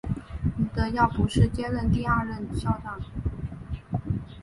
[0.57, 2.99] 吴德耀博士接任第二任校长。